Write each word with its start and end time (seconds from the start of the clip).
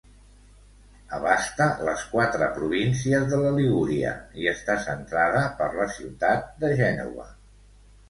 Abasta 1.17 1.67
les 1.89 2.05
quatre 2.13 2.47
províncies 2.57 3.29
de 3.35 3.41
la 3.45 3.53
Ligúria 3.59 4.17
i 4.43 4.51
està 4.57 4.81
centrada 4.89 5.47
per 5.63 5.73
la 5.81 5.91
ciutat 6.01 6.53
de 6.67 6.77
Gènova. 6.85 7.33